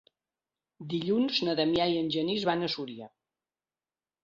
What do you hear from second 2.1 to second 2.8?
Genís van a